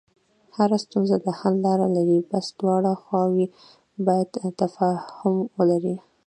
[0.55, 3.45] هره ستونزه د حل لاره لري، بس دواړه خواوې
[4.07, 4.27] باید
[4.61, 5.95] تفاهم ولري.